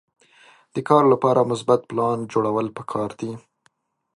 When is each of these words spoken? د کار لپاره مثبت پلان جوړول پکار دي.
د 0.75 0.77
کار 0.89 1.03
لپاره 1.13 1.47
مثبت 1.51 1.81
پلان 1.89 2.17
جوړول 2.33 2.67
پکار 2.77 3.09
دي. 3.19 3.31